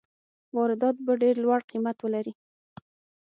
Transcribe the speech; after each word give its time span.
واردات 0.57 0.95
به 1.05 1.13
ډېر 1.21 1.35
لوړ 1.43 1.59
قیمت 1.71 1.97
ولري. 2.01 2.33